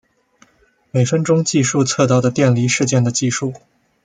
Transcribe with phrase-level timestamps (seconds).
[0.89, 3.53] 每分钟计数测到的电离事件的计数。